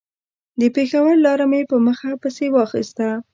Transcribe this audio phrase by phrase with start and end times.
[0.59, 3.07] د پېښور لاره مې په مخه پسې واخيسته.